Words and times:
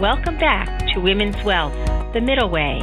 Welcome 0.00 0.36
back 0.36 0.92
to 0.92 1.00
Women's 1.00 1.42
Wealth, 1.42 1.72
The 2.12 2.20
Middle 2.20 2.50
Way, 2.50 2.80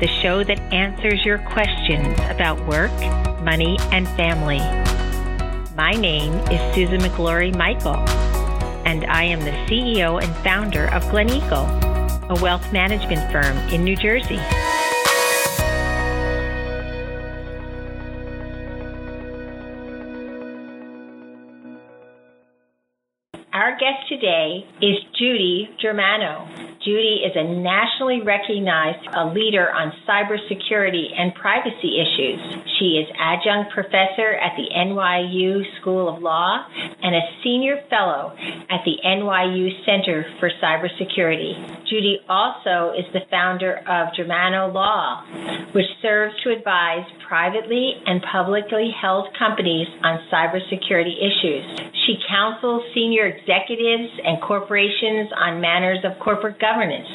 the 0.00 0.06
show 0.20 0.44
that 0.44 0.60
answers 0.70 1.24
your 1.24 1.38
questions 1.38 2.14
about 2.28 2.62
work, 2.66 2.92
money, 3.42 3.78
and 3.90 4.06
family. 4.08 4.58
My 5.74 5.92
name 5.92 6.34
is 6.50 6.74
Susan 6.74 7.00
McGlory 7.00 7.56
Michael, 7.56 7.96
and 8.84 9.06
I 9.06 9.22
am 9.22 9.40
the 9.40 9.52
CEO 9.66 10.22
and 10.22 10.36
founder 10.44 10.92
of 10.92 11.08
Glen 11.10 11.30
Eagle, 11.30 11.64
a 12.28 12.38
wealth 12.42 12.70
management 12.70 13.32
firm 13.32 13.56
in 13.72 13.82
New 13.82 13.96
Jersey. 13.96 14.38
Guest 23.82 24.06
today 24.08 24.64
is 24.80 24.94
Judy 25.18 25.68
Germano. 25.82 26.46
Judy 26.84 27.26
is 27.26 27.32
a 27.34 27.42
nationally 27.42 28.22
recognized 28.22 29.02
a 29.12 29.26
leader 29.26 29.70
on 29.70 29.90
cybersecurity 30.06 31.10
and 31.18 31.34
privacy 31.34 31.98
issues. 31.98 32.38
She 32.78 33.02
is 33.02 33.10
adjunct 33.18 33.72
professor 33.72 34.38
at 34.38 34.54
the 34.54 34.70
NYU 34.70 35.62
School 35.80 36.14
of 36.14 36.22
Law 36.22 36.64
and 37.02 37.14
a 37.14 37.22
senior 37.42 37.82
fellow 37.90 38.34
at 38.70 38.82
the 38.84 38.98
NYU 39.04 39.84
Center 39.84 40.26
for 40.38 40.50
Cybersecurity. 40.62 41.86
Judy 41.90 42.20
also 42.28 42.94
is 42.96 43.06
the 43.12 43.26
founder 43.30 43.78
of 43.86 44.14
Germano 44.14 44.70
Law, 44.70 45.24
which 45.72 45.86
serves 46.00 46.34
to 46.42 46.50
advise 46.50 47.06
privately 47.26 47.94
and 48.06 48.22
publicly 48.30 48.94
held 49.00 49.26
companies 49.38 49.88
on 50.02 50.22
cybersecurity 50.30 51.18
issues. 51.18 51.90
She 52.06 52.18
counsels 52.28 52.82
senior 52.94 53.26
executives 53.26 53.71
and 53.80 54.40
corporations 54.42 55.30
on 55.36 55.60
matters 55.60 55.98
of 56.04 56.18
corporate 56.20 56.60
governance, 56.60 57.08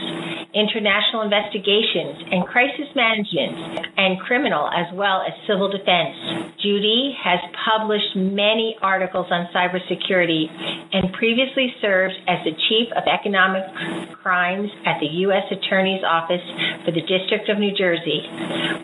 international 0.54 1.22
investigations, 1.22 2.18
and 2.32 2.48
crisis 2.48 2.90
management, 2.96 3.86
and 3.98 4.20
criminal 4.22 4.68
as 4.68 4.90
well 4.94 5.22
as 5.22 5.34
civil 5.46 5.70
defense. 5.70 6.18
Judy 6.62 7.14
has 7.22 7.40
published 7.62 8.16
many 8.16 8.76
articles 8.82 9.28
on 9.30 9.48
cybersecurity 9.54 10.50
and 10.94 11.14
previously 11.14 11.74
served 11.82 12.16
as 12.28 12.40
the 12.44 12.58
Chief 12.70 12.90
of 12.98 13.04
Economic 13.06 13.64
Crimes 14.24 14.70
at 14.86 15.00
the 15.00 15.08
U.S. 15.30 15.46
Attorney's 15.52 16.04
Office 16.04 16.42
for 16.86 16.92
the 16.92 17.02
District 17.02 17.50
of 17.50 17.60
New 17.60 17.76
Jersey. 17.78 18.26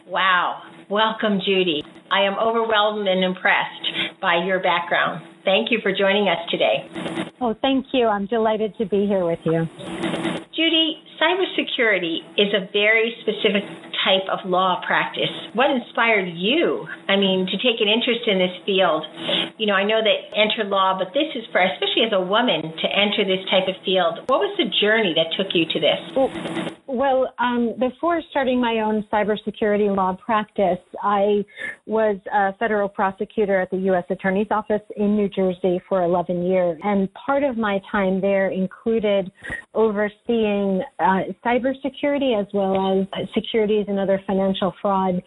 Wow. 0.05 0.61
Welcome, 0.89 1.39
Judy. 1.43 1.83
I 2.11 2.21
am 2.21 2.37
overwhelmed 2.37 3.07
and 3.07 3.23
impressed 3.23 4.21
by 4.21 4.45
your 4.45 4.59
background. 4.59 5.32
Thank 5.45 5.71
you 5.71 5.79
for 5.81 5.91
joining 5.91 6.29
us 6.29 6.39
today. 6.49 6.89
Oh, 7.41 7.53
thank 7.61 7.87
you. 7.91 8.07
I'm 8.07 8.25
delighted 8.27 8.77
to 8.77 8.85
be 8.85 9.05
here 9.05 9.25
with 9.25 9.39
you. 9.43 9.67
Judy, 10.55 11.01
cybersecurity 11.19 12.19
is 12.37 12.53
a 12.53 12.69
very 12.71 13.15
specific 13.21 13.63
type 14.03 14.27
of 14.31 14.39
law 14.45 14.81
practice. 14.85 15.31
What 15.53 15.71
inspired 15.71 16.29
you, 16.35 16.87
I 17.07 17.15
mean, 17.15 17.47
to 17.47 17.57
take 17.57 17.79
an 17.79 17.87
interest 17.87 18.27
in 18.27 18.37
this 18.37 18.55
field? 18.65 19.05
You 19.57 19.67
know, 19.67 19.73
I 19.73 19.83
know 19.83 20.01
that 20.03 20.19
enter 20.35 20.67
law, 20.69 20.97
but 20.97 21.13
this 21.13 21.31
is 21.35 21.43
for, 21.51 21.61
especially 21.61 22.03
as 22.05 22.13
a 22.13 22.21
woman, 22.21 22.61
to 22.61 22.87
enter 22.91 23.23
this 23.23 23.43
type 23.49 23.67
of 23.67 23.75
field. 23.85 24.19
What 24.27 24.39
was 24.39 24.55
the 24.57 24.69
journey 24.81 25.15
that 25.15 25.31
took 25.37 25.53
you 25.53 25.65
to 25.65 25.79
this? 25.79 26.71
Well, 26.85 27.33
um, 27.39 27.73
before 27.79 28.21
starting 28.29 28.59
my 28.59 28.79
own 28.79 29.07
cybersecurity 29.11 29.95
law 29.95 30.15
practice, 30.15 30.79
I 31.01 31.43
was 31.85 32.17
a 32.31 32.53
federal 32.57 32.87
prosecutor 32.87 33.59
at 33.59 33.71
the 33.71 33.77
U.S. 33.89 34.03
Attorney's 34.09 34.47
Office 34.51 34.81
in 34.97 35.15
New 35.15 35.29
Jersey 35.29 35.81
for 35.89 36.03
11 36.03 36.45
years. 36.45 36.79
And 36.83 37.11
part 37.13 37.43
of 37.43 37.57
my 37.57 37.81
time 37.91 38.21
there 38.21 38.49
included 38.49 39.31
overseeing 39.73 40.83
uh, 40.99 41.21
cybersecurity 41.43 42.39
as 42.39 42.47
well 42.53 43.07
as 43.15 43.27
securities 43.33 43.85
and 43.93 43.99
other 43.99 44.21
financial 44.27 44.73
fraud 44.81 45.21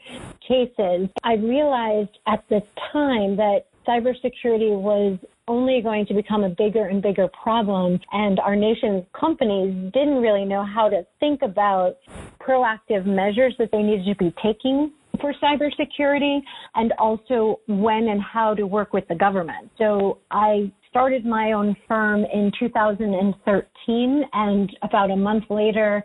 cases. 0.47 1.09
I 1.25 1.35
realized 1.35 2.19
at 2.27 2.45
the 2.49 2.61
time 2.93 3.37
that 3.37 3.67
cybersecurity 3.87 4.79
was 4.79 5.19
only 5.49 5.81
going 5.81 6.05
to 6.07 6.15
become 6.15 6.43
a 6.43 6.49
bigger 6.49 6.87
and 6.87 7.01
bigger 7.01 7.29
problem, 7.43 8.01
and 8.13 8.41
our 8.41 8.57
nation's 8.57 9.05
companies 9.19 9.93
didn't 9.93 10.21
really 10.21 10.45
know 10.45 10.65
how 10.65 10.89
to 10.89 11.07
think 11.21 11.43
about 11.43 11.97
proactive 12.41 13.07
measures 13.07 13.55
that 13.59 13.69
they 13.71 13.83
needed 13.83 14.05
to 14.07 14.17
be 14.17 14.35
taking 14.43 14.93
for 15.21 15.33
cybersecurity 15.43 16.41
and 16.75 16.93
also 16.99 17.61
when 17.69 18.09
and 18.09 18.21
how 18.21 18.55
to 18.55 18.67
work 18.67 18.93
with 18.93 19.07
the 19.09 19.15
government. 19.15 19.71
So 19.79 20.19
I 20.31 20.71
started 20.97 21.27
my 21.27 21.53
own 21.53 21.77
firm 21.87 22.25
in 22.33 22.51
2013, 22.59 24.25
and 24.33 24.77
about 24.81 25.11
a 25.11 25.17
month 25.17 25.45
later, 25.51 26.03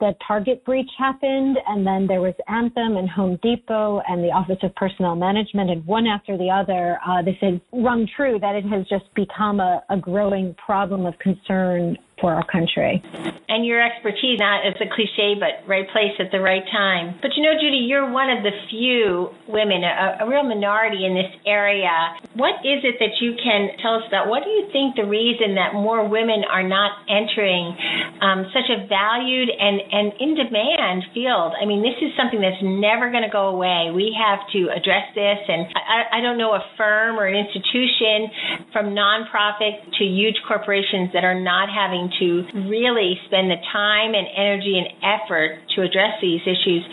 the 0.00 0.12
Target 0.26 0.64
breach 0.64 0.90
happened, 0.98 1.56
and 1.68 1.86
then 1.86 2.08
there 2.08 2.20
was 2.20 2.34
Anthem 2.48 2.96
and 2.96 3.08
Home 3.08 3.38
Depot 3.40 4.02
and 4.08 4.20
the 4.22 4.32
Office 4.32 4.58
of 4.64 4.74
Personnel 4.74 5.14
Management, 5.14 5.70
and 5.70 5.86
one 5.86 6.08
after 6.08 6.36
the 6.36 6.50
other, 6.50 6.98
uh, 7.06 7.22
this 7.22 7.36
has 7.40 7.60
rung 7.72 8.08
true 8.16 8.40
that 8.40 8.56
it 8.56 8.64
has 8.64 8.84
just 8.88 9.04
become 9.14 9.60
a, 9.60 9.80
a 9.90 9.96
growing 9.96 10.54
problem 10.54 11.06
of 11.06 11.16
concern 11.20 11.96
for 12.22 12.32
our 12.32 12.46
country. 12.46 13.02
And 13.50 13.66
your 13.66 13.82
expertise, 13.82 14.38
not 14.38 14.64
as 14.64 14.78
a 14.80 14.88
cliche, 14.88 15.34
but 15.34 15.66
right 15.68 15.84
place 15.90 16.14
at 16.22 16.30
the 16.30 16.40
right 16.40 16.62
time. 16.70 17.18
But 17.20 17.34
you 17.36 17.42
know, 17.42 17.52
Judy, 17.58 17.84
you're 17.84 18.08
one 18.08 18.30
of 18.30 18.46
the 18.46 18.54
few 18.70 19.34
women, 19.50 19.82
a, 19.82 20.22
a 20.22 20.24
real 20.30 20.46
minority 20.46 21.04
in 21.04 21.12
this 21.12 21.28
area. 21.44 21.92
What 22.38 22.62
is 22.64 22.86
it 22.86 22.96
that 23.02 23.18
you 23.20 23.34
can 23.36 23.76
tell 23.82 23.98
us 23.98 24.06
about? 24.06 24.30
What 24.30 24.46
do 24.46 24.50
you 24.54 24.70
think 24.72 24.94
the 24.94 25.04
reason 25.04 25.58
that 25.58 25.74
more 25.74 26.06
women 26.06 26.46
are 26.48 26.62
not 26.62 27.02
entering 27.10 27.74
um, 28.22 28.46
such 28.54 28.70
a 28.70 28.86
valued 28.86 29.50
and, 29.50 29.82
and 29.90 30.14
in 30.22 30.38
demand 30.38 31.10
field? 31.12 31.58
I 31.58 31.66
mean, 31.66 31.82
this 31.82 31.98
is 31.98 32.14
something 32.14 32.40
that's 32.40 32.62
never 32.62 33.10
going 33.10 33.26
to 33.26 33.34
go 33.34 33.50
away. 33.50 33.90
We 33.90 34.14
have 34.14 34.46
to 34.54 34.70
address 34.70 35.10
this. 35.18 35.42
And 35.50 35.66
I, 35.74 36.18
I 36.18 36.20
don't 36.22 36.38
know 36.38 36.54
a 36.54 36.62
firm 36.78 37.18
or 37.18 37.26
an 37.26 37.34
institution 37.34 38.30
from 38.70 38.94
nonprofit 38.94 39.82
to 39.98 40.04
huge 40.06 40.38
corporations 40.46 41.10
that 41.12 41.26
are 41.26 41.36
not 41.36 41.66
having 41.68 42.11
to 42.18 42.44
really 42.68 43.18
spend 43.26 43.50
the 43.50 43.60
time 43.72 44.14
and 44.14 44.26
energy 44.36 44.78
and 44.78 44.88
effort 45.02 45.58
to 45.76 45.82
address 45.82 46.20
these 46.20 46.40
issues. 46.42 46.84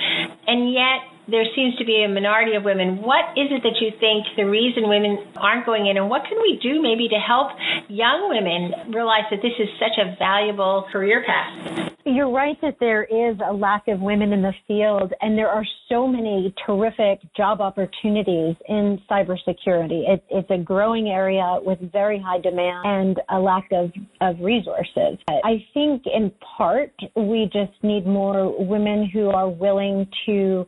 And 0.47 0.73
yet, 0.73 1.03
there 1.31 1.45
seems 1.55 1.75
to 1.77 1.85
be 1.85 2.03
a 2.03 2.09
minority 2.09 2.55
of 2.55 2.63
women. 2.63 3.01
What 3.01 3.37
is 3.37 3.47
it 3.51 3.63
that 3.63 3.77
you 3.81 3.91
think 3.99 4.25
the 4.35 4.43
reason 4.43 4.89
women 4.89 5.17
aren't 5.37 5.65
going 5.65 5.87
in, 5.87 5.97
and 5.97 6.09
what 6.09 6.23
can 6.27 6.37
we 6.41 6.59
do 6.61 6.81
maybe 6.81 7.07
to 7.09 7.19
help 7.19 7.51
young 7.87 8.29
women 8.29 8.93
realize 8.93 9.25
that 9.31 9.41
this 9.41 9.53
is 9.59 9.69
such 9.79 9.97
a 9.97 10.15
valuable 10.17 10.85
career 10.91 11.23
path? 11.25 11.89
You're 12.05 12.31
right 12.31 12.59
that 12.61 12.77
there 12.79 13.03
is 13.03 13.37
a 13.45 13.53
lack 13.53 13.87
of 13.87 13.99
women 13.99 14.33
in 14.33 14.41
the 14.41 14.53
field, 14.67 15.13
and 15.21 15.37
there 15.37 15.49
are 15.49 15.65
so 15.89 16.07
many 16.07 16.53
terrific 16.65 17.19
job 17.35 17.61
opportunities 17.61 18.55
in 18.67 18.99
cybersecurity. 19.09 20.09
It, 20.09 20.23
it's 20.29 20.49
a 20.49 20.57
growing 20.57 21.09
area 21.09 21.59
with 21.61 21.79
very 21.91 22.19
high 22.19 22.39
demand 22.39 22.85
and 22.85 23.21
a 23.29 23.39
lack 23.39 23.69
of, 23.71 23.91
of 24.21 24.39
resources. 24.39 25.19
I 25.27 25.65
think 25.73 26.03
in 26.05 26.31
part 26.57 26.93
we 27.15 27.49
just 27.51 27.73
need 27.83 28.07
more 28.07 28.55
women 28.57 29.07
who 29.13 29.29
are 29.29 29.49
willing 29.49 30.07
to 30.25 30.65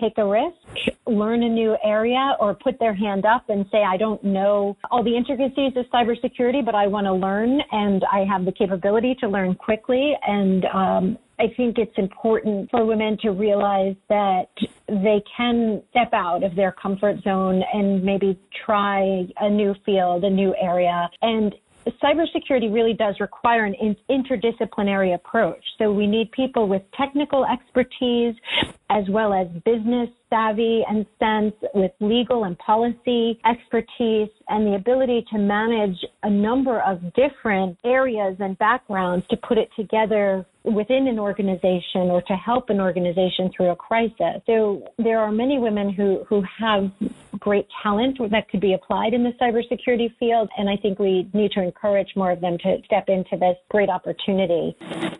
take 0.00 0.18
a 0.18 0.26
risk, 0.26 0.96
learn 1.06 1.42
a 1.42 1.48
new 1.48 1.76
area, 1.84 2.36
or 2.40 2.54
put 2.54 2.78
their 2.78 2.94
hand 2.94 3.24
up 3.24 3.48
and 3.48 3.66
say, 3.70 3.82
I 3.82 3.96
don't 3.96 4.22
know 4.24 4.76
all 4.90 5.04
the 5.04 5.16
intricacies 5.16 5.72
of 5.76 5.86
cybersecurity, 5.92 6.64
but 6.64 6.74
I 6.74 6.86
want 6.86 7.06
to 7.06 7.12
learn 7.12 7.60
and 7.72 8.02
I 8.10 8.24
have 8.24 8.44
the 8.44 8.52
capability 8.52 9.16
to 9.20 9.28
learn 9.28 9.54
quickly. 9.54 10.12
And 10.26 10.64
um, 10.66 11.18
I 11.38 11.44
think 11.56 11.78
it's 11.78 11.96
important 11.96 12.70
for 12.70 12.84
women 12.84 13.16
to 13.22 13.30
realize 13.30 13.96
that 14.08 14.48
they 14.88 15.22
can 15.36 15.82
step 15.90 16.12
out 16.12 16.42
of 16.42 16.54
their 16.54 16.72
comfort 16.72 17.22
zone 17.22 17.62
and 17.72 18.02
maybe 18.04 18.38
try 18.66 19.26
a 19.40 19.48
new 19.48 19.74
field, 19.86 20.24
a 20.24 20.30
new 20.30 20.54
area. 20.60 21.08
And 21.22 21.54
cybersecurity 21.86 22.72
really 22.72 22.94
does 22.94 23.16
require 23.20 23.64
an 23.64 23.96
interdisciplinary 24.10 25.14
approach. 25.14 25.62
So 25.78 25.92
we 25.92 26.06
need 26.06 26.30
people 26.32 26.68
with 26.68 26.82
technical 26.96 27.44
expertise 27.44 28.34
as 28.90 29.04
well 29.08 29.32
as 29.32 29.46
business 29.64 30.08
savvy 30.28 30.84
and 30.88 31.06
sense 31.18 31.54
with 31.74 31.92
legal 32.00 32.44
and 32.44 32.56
policy 32.58 33.40
expertise 33.44 34.28
and 34.48 34.66
the 34.66 34.74
ability 34.74 35.24
to 35.32 35.38
manage 35.38 35.96
a 36.22 36.30
number 36.30 36.80
of 36.82 37.00
different 37.14 37.76
areas 37.84 38.36
and 38.40 38.58
backgrounds 38.58 39.26
to 39.28 39.36
put 39.36 39.58
it 39.58 39.68
together 39.76 40.44
within 40.64 41.08
an 41.08 41.18
organization 41.18 42.10
or 42.10 42.22
to 42.22 42.34
help 42.34 42.68
an 42.70 42.80
organization 42.80 43.50
through 43.56 43.70
a 43.70 43.76
crisis. 43.76 44.42
So 44.46 44.82
there 44.98 45.18
are 45.18 45.32
many 45.32 45.58
women 45.58 45.90
who, 45.90 46.24
who 46.28 46.42
have 46.58 46.90
great 47.40 47.66
talent 47.82 48.18
that 48.30 48.48
could 48.50 48.60
be 48.60 48.74
applied 48.74 49.14
in 49.14 49.24
the 49.24 49.32
cybersecurity 49.40 50.14
field, 50.18 50.48
and 50.56 50.68
I 50.68 50.76
think 50.76 50.98
we 50.98 51.28
need 51.32 51.52
to 51.52 51.62
encourage 51.62 52.08
more 52.14 52.30
of 52.30 52.40
them 52.40 52.58
to 52.58 52.78
step 52.84 53.08
into 53.08 53.36
this 53.38 53.56
great 53.70 53.88
opportunity. 53.88 54.76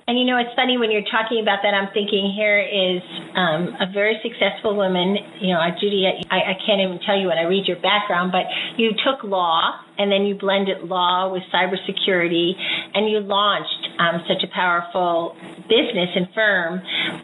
And 0.06 0.18
you 0.18 0.24
know, 0.24 0.36
it's 0.36 0.54
funny 0.54 0.76
when 0.76 0.90
you're 0.90 1.08
talking 1.10 1.40
about 1.40 1.60
that, 1.62 1.74
I'm 1.74 1.88
thinking 1.94 2.32
here 2.36 2.58
is 2.58 3.02
um, 3.34 3.74
a 3.80 3.86
very 3.92 4.20
successful 4.22 4.76
woman. 4.76 5.16
You 5.40 5.54
know, 5.54 5.60
Judy, 5.80 6.06
I, 6.30 6.36
I 6.36 6.54
can't 6.66 6.80
even 6.80 7.00
tell 7.06 7.18
you 7.18 7.28
when 7.28 7.38
I 7.38 7.44
read 7.44 7.66
your 7.66 7.80
background, 7.80 8.32
but 8.32 8.44
you 8.76 8.90
took 9.04 9.24
law 9.24 9.80
and 9.98 10.10
then 10.10 10.22
you 10.24 10.34
blended 10.34 10.82
law 10.84 11.30
with 11.32 11.42
cybersecurity 11.52 12.52
and 12.94 13.08
you 13.10 13.20
launched 13.20 13.88
um, 13.98 14.22
such 14.26 14.42
a 14.42 14.48
powerful 14.52 15.36
business 15.68 16.08
and 16.16 16.26
firm. 16.34 16.82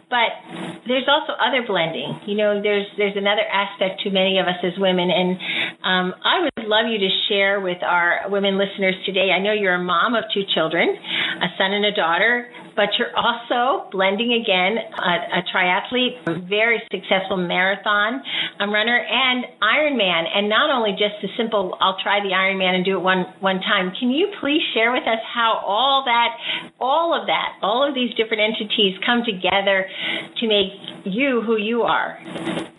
But 0.09 0.66
there's 0.87 1.07
also 1.07 1.33
other 1.35 1.65
blending. 1.67 2.19
You 2.25 2.35
know, 2.35 2.61
there's 2.61 2.87
there's 2.97 3.15
another 3.15 3.43
aspect 3.43 4.01
to 4.03 4.09
many 4.09 4.39
of 4.39 4.47
us 4.47 4.57
as 4.63 4.73
women, 4.79 5.11
and 5.11 5.37
um, 5.83 6.15
I 6.23 6.47
would 6.47 6.67
love 6.67 6.87
you 6.89 6.97
to 6.99 7.11
share 7.29 7.59
with 7.59 7.83
our 7.83 8.29
women 8.29 8.57
listeners 8.57 8.95
today. 9.05 9.31
I 9.31 9.39
know 9.39 9.53
you're 9.53 9.75
a 9.75 9.83
mom 9.83 10.15
of 10.15 10.23
two 10.33 10.43
children, 10.55 10.89
a 10.89 11.47
son 11.57 11.71
and 11.71 11.85
a 11.85 11.93
daughter 11.93 12.49
but 12.77 12.89
you're 12.97 13.11
also 13.17 13.89
blending 13.91 14.39
again 14.39 14.77
a, 14.77 15.39
a 15.39 15.43
triathlete, 15.51 16.21
a 16.27 16.39
very 16.47 16.81
successful 16.91 17.35
marathon 17.35 18.21
runner, 18.59 19.01
and 19.01 19.45
Ironman. 19.61 20.23
And 20.33 20.47
not 20.47 20.69
only 20.69 20.91
just 20.91 21.15
the 21.21 21.27
simple, 21.35 21.75
I'll 21.81 21.97
try 22.01 22.21
the 22.21 22.29
Ironman 22.29 22.75
and 22.75 22.85
do 22.85 22.97
it 22.97 23.01
one 23.01 23.25
one 23.39 23.59
time. 23.61 23.91
Can 23.99 24.11
you 24.11 24.29
please 24.39 24.61
share 24.73 24.91
with 24.93 25.03
us 25.03 25.19
how 25.33 25.59
all 25.65 26.03
that, 26.05 26.37
all 26.79 27.19
of 27.19 27.25
that, 27.25 27.57
all 27.63 27.87
of 27.87 27.95
these 27.95 28.13
different 28.15 28.43
entities 28.43 28.95
come 29.03 29.23
together 29.25 29.89
to 30.39 30.47
make 30.47 30.71
you 31.05 31.41
who 31.41 31.57
you 31.57 31.81
are? 31.81 32.19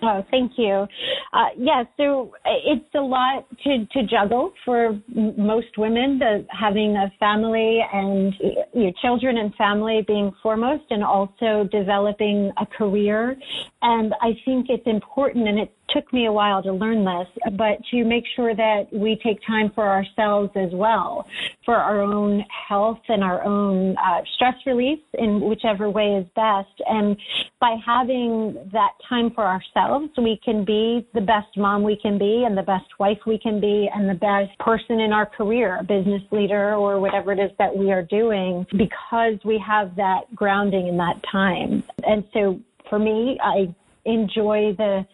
Oh, 0.01 0.25
thank 0.31 0.53
you. 0.57 0.87
Uh, 1.33 1.47
yeah, 1.59 1.83
so 1.97 2.33
it's 2.47 2.95
a 2.95 3.01
lot 3.01 3.47
to, 3.65 3.85
to 3.87 4.07
juggle 4.07 4.53
for 4.65 4.99
most 5.09 5.77
women, 5.77 6.19
the, 6.21 6.47
having 6.51 6.97
a 6.97 7.13
family 7.19 7.81
and 7.93 8.33
your 8.81 8.93
children 9.03 9.39
and 9.39 9.55
family 9.55 10.03
being 10.07 10.33
foremost 10.43 10.85
and 10.91 11.05
also 11.05 11.69
developing 11.71 12.53
a 12.59 12.67
career. 12.67 13.37
And 13.83 14.15
I 14.21 14.37
think 14.45 14.67
it's 14.69 14.87
important 14.87 15.49
and 15.49 15.59
it 15.59 15.78
took 15.91 16.13
me 16.13 16.27
a 16.27 16.33
while 16.33 16.63
to 16.63 16.73
learn 16.73 17.05
this, 17.05 17.29
but 17.57 17.79
to 17.91 18.05
make 18.05 18.25
sure 18.37 18.55
that 18.55 18.89
we 18.93 19.19
take 19.23 19.39
time 19.47 19.71
for 19.75 19.89
ourselves 19.89 20.51
as 20.55 20.71
well, 20.73 21.27
for 21.65 21.77
our 21.77 22.01
own 22.01 22.45
health 22.69 23.01
and 23.09 23.23
our 23.23 23.43
own 23.45 23.97
uh, 23.97 24.21
stress 24.35 24.55
release 24.67 25.01
in 25.15 25.41
whichever 25.41 25.91
way 25.91 26.15
is 26.15 26.27
best. 26.35 26.81
And 26.87 27.17
by 27.61 27.77
having 27.85 28.55
that 28.73 28.93
time 29.09 29.31
for 29.31 29.45
ourselves, 29.45 30.11
we 30.17 30.41
can 30.45 30.65
be 30.65 31.07
the 31.15 31.21
best 31.21 31.57
mom 31.57 31.83
we 31.83 31.97
can 31.97 32.19
be 32.19 32.45
and 32.47 32.57
the 32.57 32.63
best 32.63 32.87
wife 32.99 33.19
we 33.27 33.39
can 33.39 33.61
be 33.61 33.89
and 33.95 34.09
the 34.09 34.15
best 34.15 34.57
person 34.59 35.01
in 35.01 35.13
our 35.13 35.27
career, 35.27 35.79
a 35.81 35.85
business 35.85 36.23
leader 36.31 36.75
or 36.75 37.01
whatever 37.01 37.33
it 37.33 37.39
is 37.39 37.51
that 37.59 37.77
we 37.77 37.91
are 37.91 38.03
doing 38.03 38.67
because 38.77 39.35
we 39.45 39.59
have 39.65 39.97
that 39.97 40.23
grounding 40.35 40.89
in 40.89 40.97
that 40.97 41.23
time. 41.31 41.83
And 42.07 42.25
so 42.33 42.61
for 42.89 42.99
me, 42.99 43.39
I 43.43 43.75
enjoy 44.09 44.75
the 44.77 45.07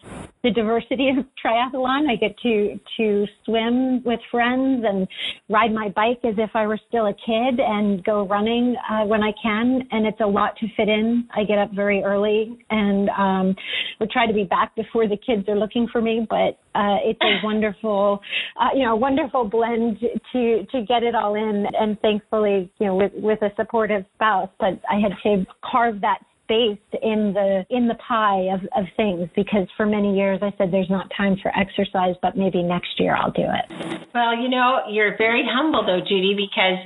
the 0.44 0.50
diversity 0.50 1.08
of 1.08 1.24
triathlon. 1.44 2.08
I 2.08 2.16
get 2.16 2.38
to 2.40 2.78
to 2.98 3.26
swim 3.44 4.04
with 4.04 4.20
friends 4.30 4.84
and 4.86 5.08
ride 5.48 5.72
my 5.72 5.88
bike 5.88 6.20
as 6.22 6.34
if 6.38 6.50
I 6.54 6.66
were 6.66 6.78
still 6.88 7.06
a 7.06 7.14
kid 7.14 7.58
and 7.58 8.04
go 8.04 8.26
running 8.26 8.76
uh, 8.88 9.04
when 9.06 9.22
I 9.22 9.32
can. 9.42 9.82
And 9.90 10.06
it's 10.06 10.20
a 10.20 10.26
lot 10.26 10.56
to 10.58 10.66
fit 10.76 10.88
in. 10.88 11.26
I 11.34 11.44
get 11.44 11.58
up 11.58 11.72
very 11.72 12.02
early 12.02 12.58
and 12.70 13.08
um, 13.10 13.56
we 14.00 14.06
try 14.06 14.26
to 14.26 14.34
be 14.34 14.44
back 14.44 14.76
before 14.76 15.08
the 15.08 15.16
kids 15.16 15.48
are 15.48 15.56
looking 15.56 15.88
for 15.90 16.00
me. 16.00 16.26
But 16.28 16.58
uh, 16.74 16.98
it's 17.02 17.20
a 17.22 17.40
wonderful, 17.44 18.20
uh, 18.60 18.68
you 18.74 18.84
know, 18.84 18.94
wonderful 18.94 19.44
blend 19.44 19.98
to 20.32 20.66
to 20.66 20.82
get 20.82 21.02
it 21.02 21.14
all 21.14 21.34
in. 21.34 21.66
And 21.78 21.98
thankfully, 22.00 22.70
you 22.78 22.86
know, 22.86 22.96
with 22.96 23.12
with 23.14 23.42
a 23.42 23.50
supportive 23.56 24.04
spouse. 24.14 24.50
But 24.60 24.80
I 24.90 25.00
had 25.00 25.12
to 25.22 25.46
carve 25.64 26.00
that 26.02 26.18
space 26.44 26.80
in 27.00 27.32
the 27.32 27.64
in 27.70 27.88
the 27.88 27.96
pie 27.96 28.52
of, 28.52 28.60
of 28.76 28.84
things 28.96 29.28
because 29.34 29.66
for 29.76 29.86
many 29.86 30.14
years 30.14 30.40
I 30.44 30.52
said 30.56 30.70
there's 30.70 30.90
not 30.92 31.10
time 31.16 31.36
for 31.40 31.50
exercise, 31.56 32.14
but 32.20 32.36
maybe 32.36 32.62
next 32.62 33.00
year 33.00 33.16
I'll 33.16 33.32
do 33.32 33.48
it. 33.48 33.64
Well, 34.12 34.36
you 34.36 34.48
know, 34.48 34.84
you're 34.88 35.16
very 35.16 35.42
humble 35.42 35.84
though, 35.84 36.04
Judy, 36.04 36.36
because 36.36 36.78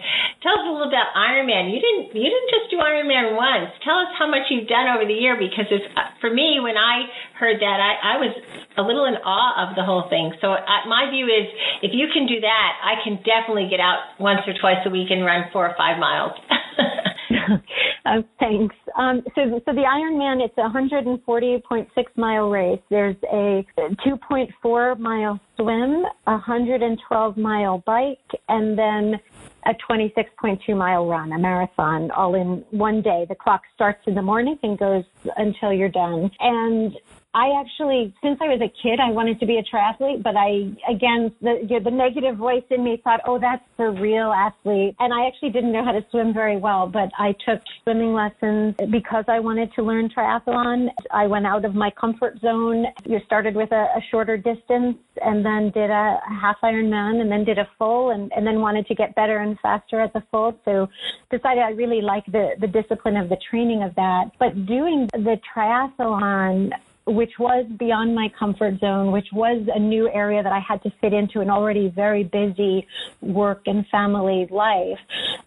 tell 0.42 0.54
us 0.54 0.64
a 0.64 0.70
little 0.70 0.88
about 0.88 1.10
Ironman. 1.18 1.74
You 1.74 1.82
didn't 1.82 2.14
you 2.14 2.30
didn't 2.30 2.50
just 2.54 2.70
do 2.70 2.78
Ironman 2.78 3.34
once. 3.34 3.74
Tell 3.82 3.98
us 3.98 4.14
how 4.18 4.30
much 4.30 4.46
you've 4.48 4.70
done 4.70 4.86
over 4.94 5.04
the 5.04 5.18
year 5.18 5.34
because 5.34 5.66
it's, 5.70 5.84
uh, 5.98 6.14
for 6.22 6.30
me 6.30 6.62
when 6.62 6.78
I 6.78 7.10
heard 7.34 7.58
that 7.58 7.78
I, 7.82 8.14
I 8.14 8.22
was 8.22 8.32
a 8.78 8.82
little 8.82 9.04
in 9.10 9.18
awe 9.26 9.66
of 9.66 9.74
the 9.74 9.82
whole 9.82 10.06
thing. 10.08 10.32
So 10.40 10.54
I, 10.54 10.86
my 10.86 11.10
view 11.10 11.26
is 11.26 11.50
if 11.82 11.90
you 11.92 12.06
can 12.14 12.30
do 12.30 12.38
that, 12.40 12.70
I 12.86 13.02
can 13.02 13.18
definitely 13.26 13.66
get 13.66 13.82
out 13.82 14.14
once 14.22 14.46
or 14.46 14.54
twice 14.54 14.82
a 14.86 14.90
week 14.90 15.10
and 15.10 15.26
run 15.26 15.50
four 15.52 15.66
or 15.66 15.74
five 15.74 15.98
miles. 15.98 16.32
uh, 17.30 18.22
thanks. 18.40 18.74
Um, 18.96 19.22
so, 19.34 19.60
so 19.64 19.72
the 19.72 19.82
Ironman, 19.82 20.44
it's 20.44 20.56
a 20.58 20.68
140.6 20.68 21.86
mile 22.16 22.50
race. 22.50 22.80
There's 22.90 23.16
a 23.32 23.64
2.4 23.78 24.98
mile 24.98 25.40
swim, 25.56 26.04
a 26.26 26.32
112 26.32 27.36
mile 27.36 27.82
bike, 27.86 28.18
and 28.48 28.78
then 28.78 29.20
a 29.66 29.74
26.2 29.90 30.76
mile 30.76 31.06
run, 31.06 31.32
a 31.32 31.38
marathon, 31.38 32.10
all 32.12 32.34
in 32.34 32.64
one 32.70 33.02
day. 33.02 33.26
The 33.28 33.34
clock 33.34 33.62
starts 33.74 34.02
in 34.06 34.14
the 34.14 34.22
morning 34.22 34.58
and 34.62 34.78
goes 34.78 35.04
until 35.36 35.72
you're 35.72 35.88
done. 35.88 36.30
And 36.40 36.96
I 37.38 37.60
actually, 37.60 38.12
since 38.20 38.36
I 38.42 38.48
was 38.48 38.60
a 38.60 38.72
kid, 38.82 38.98
I 38.98 39.12
wanted 39.12 39.38
to 39.38 39.46
be 39.46 39.58
a 39.58 39.62
triathlete, 39.62 40.24
but 40.24 40.34
I, 40.36 40.74
again, 40.90 41.30
the, 41.40 41.80
the 41.84 41.90
negative 41.90 42.36
voice 42.36 42.64
in 42.68 42.82
me 42.82 43.00
thought, 43.04 43.20
oh, 43.24 43.38
that's 43.38 43.62
the 43.76 43.90
real 43.90 44.32
athlete. 44.32 44.96
And 44.98 45.14
I 45.14 45.28
actually 45.28 45.50
didn't 45.50 45.70
know 45.70 45.84
how 45.84 45.92
to 45.92 46.04
swim 46.10 46.34
very 46.34 46.56
well, 46.56 46.88
but 46.88 47.10
I 47.16 47.36
took 47.46 47.62
swimming 47.84 48.12
lessons 48.12 48.74
because 48.90 49.24
I 49.28 49.38
wanted 49.38 49.72
to 49.74 49.84
learn 49.84 50.08
triathlon. 50.08 50.88
I 51.12 51.28
went 51.28 51.46
out 51.46 51.64
of 51.64 51.76
my 51.76 51.90
comfort 51.90 52.40
zone. 52.40 52.86
You 53.04 53.20
started 53.24 53.54
with 53.54 53.70
a, 53.70 53.86
a 53.96 54.02
shorter 54.10 54.36
distance 54.36 54.96
and 55.24 55.46
then 55.46 55.70
did 55.70 55.90
a 55.90 56.18
half 56.40 56.56
Ironman 56.64 57.20
and 57.20 57.30
then 57.30 57.44
did 57.44 57.58
a 57.58 57.68
full 57.78 58.10
and, 58.10 58.32
and 58.34 58.44
then 58.44 58.60
wanted 58.60 58.88
to 58.88 58.96
get 58.96 59.14
better 59.14 59.38
and 59.38 59.56
faster 59.60 60.00
at 60.00 60.12
the 60.12 60.24
full. 60.32 60.58
So 60.64 60.88
decided 61.30 61.62
I 61.62 61.70
really 61.70 62.00
like 62.00 62.26
the, 62.26 62.56
the 62.58 62.66
discipline 62.66 63.16
of 63.16 63.28
the 63.28 63.38
training 63.48 63.84
of 63.84 63.94
that. 63.94 64.32
But 64.40 64.66
doing 64.66 65.06
the 65.12 65.38
triathlon, 65.54 66.72
which 67.08 67.32
was 67.38 67.66
beyond 67.78 68.14
my 68.14 68.30
comfort 68.38 68.78
zone, 68.80 69.10
which 69.10 69.28
was 69.32 69.66
a 69.74 69.78
new 69.78 70.10
area 70.10 70.42
that 70.42 70.52
I 70.52 70.60
had 70.60 70.82
to 70.82 70.90
fit 71.00 71.12
into 71.14 71.40
an 71.40 71.48
already 71.48 71.88
very 71.88 72.24
busy 72.24 72.86
work 73.22 73.62
and 73.66 73.86
family 73.88 74.46
life, 74.50 74.98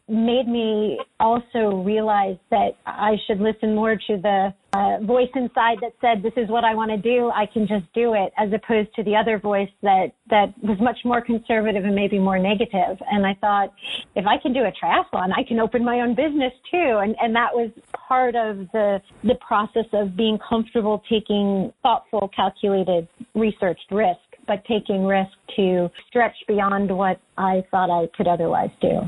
made 0.10 0.48
me 0.48 1.00
also 1.20 1.84
realize 1.84 2.38
that 2.50 2.72
I 2.86 3.16
should 3.28 3.40
listen 3.40 3.76
more 3.76 3.96
to 3.96 4.18
the 4.18 4.54
uh, 4.74 4.98
voice 5.04 5.30
inside 5.36 5.78
that 5.82 5.94
said, 6.00 6.24
"This 6.24 6.34
is 6.38 6.50
what 6.50 6.64
I 6.64 6.74
want 6.74 6.92
to 6.92 6.98
do. 6.98 7.30
I 7.30 7.46
can 7.46 7.68
just 7.68 7.92
do 7.94 8.14
it," 8.14 8.32
as 8.38 8.52
opposed 8.54 8.94
to 8.96 9.04
the 9.04 9.16
other 9.16 9.38
voice 9.38 9.70
that 9.82 10.14
that 10.30 10.54
was 10.64 10.80
much 10.80 11.00
more 11.04 11.22
conservative 11.22 11.84
and 11.84 11.94
maybe 11.94 12.20
more 12.20 12.40
negative. 12.40 12.98
And 13.12 13.26
I 13.26 13.34
thought, 13.36 13.74
if 14.16 14.26
I 14.26 14.38
can 14.38 14.54
do 14.54 14.64
a 14.64 14.72
triathlon, 14.72 15.32
I 15.36 15.44
can 15.44 15.60
open 15.60 15.84
my 15.84 16.02
own 16.02 16.16
business 16.16 16.54
too. 16.72 17.00
And 17.04 17.16
and 17.22 17.36
that 17.36 17.54
was 17.54 17.70
part 18.12 18.36
of 18.36 18.68
the 18.74 19.02
the 19.24 19.36
process 19.36 19.86
of 19.94 20.18
being 20.18 20.38
comfortable 20.38 21.02
taking 21.10 21.72
thoughtful, 21.82 22.30
calculated, 22.36 23.08
researched 23.36 23.90
risk, 23.90 24.20
but 24.48 24.66
taking 24.66 25.06
risk 25.06 25.32
to 25.56 25.90
stretch 26.10 26.36
beyond 26.46 26.92
what 26.92 27.22
I 27.38 27.64
thought 27.72 27.90
I 27.90 28.10
could 28.18 28.28
otherwise 28.28 28.72
do. 28.82 29.00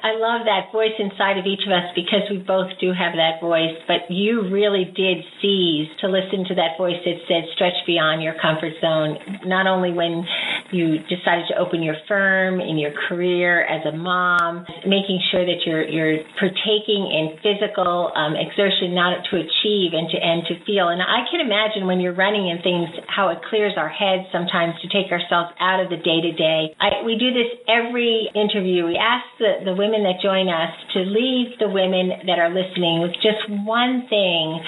I 0.00 0.12
love 0.16 0.46
that 0.46 0.72
voice 0.72 0.96
inside 0.98 1.36
of 1.36 1.44
each 1.44 1.66
of 1.66 1.72
us 1.72 1.92
because 1.94 2.24
we 2.30 2.38
both 2.38 2.70
do 2.80 2.92
have 2.92 3.12
that 3.16 3.40
voice, 3.40 3.76
but 3.88 4.08
you 4.08 4.48
really 4.48 4.84
did 4.84 5.18
seize 5.42 5.88
to 6.00 6.08
listen 6.08 6.44
to 6.48 6.54
that 6.54 6.78
voice 6.78 7.00
that 7.04 7.18
said 7.28 7.44
stretch 7.54 7.76
beyond 7.86 8.22
your 8.22 8.36
comfort 8.40 8.72
zone, 8.80 9.18
not 9.44 9.66
only 9.66 9.92
when 9.92 10.24
you 10.70 11.02
decided 11.10 11.50
to 11.50 11.58
open 11.58 11.82
your 11.82 11.96
firm, 12.06 12.60
in 12.60 12.78
your 12.78 12.92
career 13.08 13.64
as 13.64 13.82
a 13.86 13.96
mom, 13.96 14.66
making 14.86 15.18
sure 15.32 15.44
that 15.44 15.64
you're, 15.64 15.88
you're 15.88 16.22
partaking 16.38 17.08
in 17.10 17.34
physical 17.42 18.12
um, 18.14 18.36
exertion 18.36 18.94
not 18.94 19.24
to 19.30 19.40
achieve 19.40 19.96
and 19.96 20.06
to, 20.12 20.18
and 20.20 20.46
to 20.46 20.54
feel. 20.68 20.88
And 20.92 21.02
I 21.02 21.26
can 21.30 21.40
imagine 21.40 21.86
when 21.86 21.98
you're 21.98 22.14
running 22.14 22.50
and 22.52 22.62
things, 22.62 22.88
how 23.08 23.28
it 23.32 23.38
clears 23.48 23.74
our 23.76 23.88
heads 23.88 24.28
sometimes 24.30 24.76
to 24.84 24.88
take 24.92 25.10
ourselves 25.10 25.56
out 25.58 25.80
of 25.80 25.88
the 25.88 25.98
day 25.98 26.20
to 26.20 26.32
day. 26.36 26.76
We 27.04 27.16
do 27.16 27.32
this 27.32 27.48
every 27.64 28.28
interview. 28.34 28.86
We 28.86 29.00
ask 29.00 29.24
the, 29.38 29.64
the 29.64 29.74
women 29.74 29.96
women 29.96 30.02
that 30.02 30.22
join 30.22 30.48
us 30.48 30.72
to 30.94 31.00
leave 31.00 31.58
the 31.58 31.68
women 31.68 32.26
that 32.26 32.38
are 32.38 32.50
listening 32.50 33.02
with 33.02 33.12
just 33.22 33.48
one 33.64 34.06
thing 34.08 34.60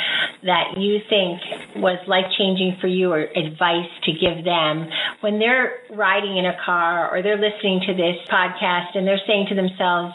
that 0.45 0.77
you 0.77 0.99
think 1.09 1.41
was 1.77 1.99
life 2.07 2.27
changing 2.39 2.77
for 2.81 2.87
you 2.87 3.13
or 3.13 3.21
advice 3.21 3.91
to 4.05 4.13
give 4.13 4.45
them 4.45 4.89
when 5.21 5.39
they're 5.39 5.81
riding 5.91 6.37
in 6.37 6.47
a 6.47 6.57
car 6.65 7.11
or 7.15 7.23
they're 7.23 7.41
listening 7.41 7.81
to 7.87 7.95
this 7.95 8.17
podcast 8.31 8.95
and 8.95 9.07
they're 9.07 9.21
saying 9.27 9.47
to 9.49 9.55
themselves, 9.55 10.15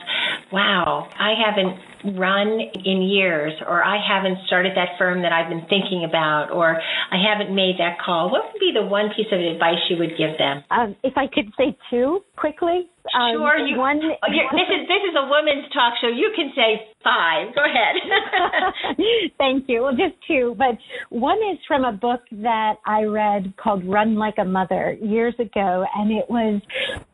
wow, 0.51 1.09
I 1.19 1.33
haven't 1.35 2.17
run 2.17 2.59
in 2.59 3.01
years, 3.01 3.53
or 3.65 3.83
I 3.83 3.97
haven't 3.97 4.45
started 4.47 4.73
that 4.75 4.97
firm 4.97 5.21
that 5.21 5.31
I've 5.31 5.49
been 5.49 5.65
thinking 5.69 6.03
about, 6.03 6.51
or 6.51 6.75
I 6.75 7.17
haven't 7.17 7.53
made 7.55 7.75
that 7.79 7.97
call, 8.03 8.29
what 8.29 8.43
would 8.51 8.59
be 8.59 8.71
the 8.73 8.85
one 8.85 9.09
piece 9.15 9.27
of 9.31 9.39
advice 9.39 9.79
you 9.89 9.97
would 9.97 10.17
give 10.17 10.37
them? 10.37 10.63
Um, 10.69 10.95
if 11.03 11.13
I 11.17 11.27
could 11.27 11.51
say 11.57 11.77
two 11.89 12.19
quickly, 12.35 12.89
Um, 13.11 13.35
sure, 13.35 13.57
you. 13.67 13.77
One, 13.77 13.99
this 13.99 14.69
is 14.71 14.87
this 14.87 15.03
is 15.09 15.15
a 15.15 15.27
women's 15.27 15.71
talk 15.73 15.93
show. 15.99 16.07
You 16.07 16.31
can 16.35 16.51
say 16.55 16.87
five. 17.03 17.53
Go 17.53 17.61
ahead. 17.61 17.95
Thank 19.37 19.65
you. 19.67 19.83
Well, 19.83 19.91
just 19.91 20.15
two, 20.25 20.55
but 20.57 20.77
one 21.09 21.37
is 21.51 21.59
from 21.67 21.83
a 21.83 21.91
book 21.91 22.21
that 22.31 22.75
I 22.85 23.03
read 23.03 23.53
called 23.61 23.85
"Run 23.85 24.15
Like 24.15 24.35
a 24.37 24.45
Mother" 24.45 24.97
years 25.01 25.35
ago, 25.37 25.85
and 25.95 26.11
it 26.11 26.29
was 26.29 26.61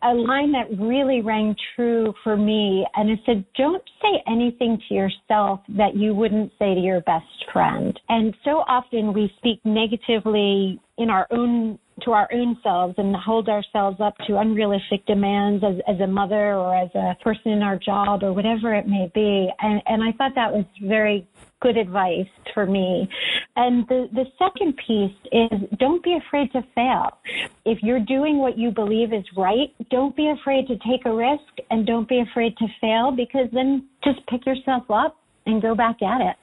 a 0.03 0.13
line 0.13 0.51
that 0.51 0.69
really 0.79 1.22
rang 1.22 1.55
true 1.75 2.13
for 2.24 2.38
me. 2.38 2.86
And 2.96 3.10
it 3.10 3.19
said, 3.25 3.43
"Don't 3.58 3.84
say 4.01 4.22
anything 4.27 4.79
to 4.88 4.93
yourself 4.93 5.62
that 5.69 5.96
you 5.96 6.13
wouldn't 6.13 6.51
say 6.60 6.75
to 6.75 6.79
your 6.79 7.01
best 7.01 7.25
friend." 7.51 8.00
And 8.10 8.36
so 8.46 8.63
often 8.67 9.12
we 9.12 9.34
speak 9.38 9.60
negatively 9.65 10.79
in 11.00 11.10
our 11.10 11.25
own 11.31 11.79
to 12.05 12.11
our 12.11 12.27
own 12.33 12.57
selves 12.63 12.95
and 12.97 13.15
hold 13.15 13.49
ourselves 13.49 13.97
up 13.99 14.15
to 14.27 14.37
unrealistic 14.37 15.05
demands 15.05 15.63
as, 15.63 15.75
as 15.87 15.99
a 16.01 16.07
mother 16.07 16.53
or 16.55 16.75
as 16.75 16.89
a 16.95 17.15
person 17.23 17.51
in 17.51 17.61
our 17.61 17.77
job 17.77 18.23
or 18.23 18.33
whatever 18.33 18.73
it 18.73 18.87
may 18.87 19.11
be. 19.13 19.49
And, 19.59 19.81
and 19.85 20.03
I 20.03 20.11
thought 20.17 20.33
that 20.35 20.51
was 20.51 20.65
very 20.83 21.27
good 21.61 21.77
advice 21.77 22.27
for 22.53 22.65
me. 22.65 23.09
And 23.55 23.87
the, 23.87 24.07
the 24.13 24.25
second 24.37 24.77
piece 24.85 25.15
is 25.31 25.77
don't 25.77 26.03
be 26.03 26.17
afraid 26.27 26.51
to 26.53 26.61
fail. 26.73 27.17
If 27.65 27.79
you're 27.81 27.99
doing 27.99 28.37
what 28.37 28.57
you 28.57 28.71
believe 28.71 29.13
is 29.13 29.25
right, 29.35 29.73
don't 29.89 30.15
be 30.15 30.29
afraid 30.29 30.67
to 30.67 30.77
take 30.77 31.05
a 31.05 31.13
risk 31.13 31.67
and 31.69 31.85
don't 31.85 32.07
be 32.07 32.21
afraid 32.21 32.55
to 32.57 32.67
fail 32.79 33.11
because 33.11 33.47
then 33.51 33.87
just 34.03 34.25
pick 34.27 34.45
yourself 34.45 34.83
up 34.89 35.17
and 35.45 35.61
go 35.61 35.75
back 35.75 36.01
at 36.01 36.21
it. 36.21 36.35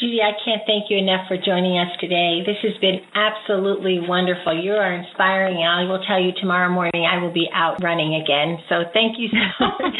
Judy, 0.00 0.18
I 0.18 0.34
can't 0.44 0.62
thank 0.66 0.90
you 0.90 0.98
enough 0.98 1.28
for 1.30 1.38
joining 1.38 1.78
us 1.78 1.86
today. 2.00 2.42
This 2.42 2.58
has 2.66 2.74
been 2.82 2.98
absolutely 3.14 4.02
wonderful. 4.02 4.50
You 4.50 4.72
are 4.72 4.92
inspiring. 4.92 5.62
I 5.62 5.84
will 5.86 6.02
tell 6.02 6.18
you 6.20 6.32
tomorrow 6.40 6.68
morning 6.68 7.06
I 7.06 7.22
will 7.22 7.32
be 7.32 7.46
out 7.54 7.78
running 7.80 8.18
again. 8.18 8.58
So 8.68 8.90
thank 8.92 9.22
you 9.22 9.28
so 9.30 9.38
much. 9.70 9.94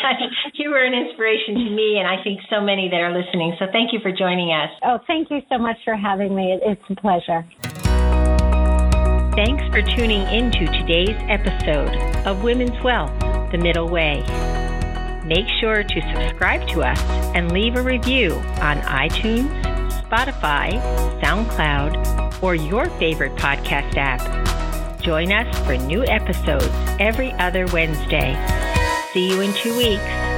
you 0.55 0.71
were 0.71 0.83
an 0.83 0.95
inspiration 0.95 1.55
to 1.55 1.71
me 1.71 2.03
and 2.03 2.09
I 2.11 2.19
think 2.25 2.41
so 2.51 2.61
many 2.61 2.91
that 2.91 2.99
are 2.99 3.15
listening. 3.15 3.55
So 3.61 3.67
thank 3.71 3.93
you 3.93 4.01
for 4.03 4.11
joining 4.11 4.51
us. 4.51 4.71
Oh, 4.83 4.99
thank 5.07 5.31
you 5.31 5.39
so 5.49 5.59
much 5.59 5.77
for 5.85 5.95
having 5.95 6.35
me. 6.35 6.59
It's 6.61 6.83
a 6.91 6.97
pleasure. 6.97 7.47
Thanks 9.39 9.63
for 9.71 9.81
tuning 9.95 10.27
into 10.27 10.67
today's 10.75 11.15
episode 11.31 11.95
of 12.27 12.43
Women's 12.43 12.83
Wealth, 12.83 13.15
The 13.53 13.59
Middle 13.59 13.89
Way. 13.89 14.27
Make 15.25 15.47
sure 15.61 15.85
to 15.85 16.01
subscribe 16.13 16.67
to 16.75 16.83
us 16.83 17.01
and 17.35 17.53
leave 17.53 17.77
a 17.77 17.83
review 17.83 18.33
on 18.61 18.79
iTunes 18.83 19.64
Spotify, 20.09 20.81
SoundCloud, 21.23 22.43
or 22.43 22.55
your 22.55 22.87
favorite 22.99 23.35
podcast 23.37 23.97
app. 23.97 25.01
Join 25.01 25.33
us 25.33 25.59
for 25.67 25.77
new 25.77 26.05
episodes 26.05 26.69
every 26.99 27.33
other 27.33 27.67
Wednesday. 27.73 28.35
See 29.13 29.31
you 29.31 29.41
in 29.41 29.53
two 29.55 29.77
weeks. 29.77 30.34